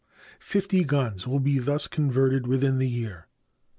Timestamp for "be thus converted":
1.39-2.47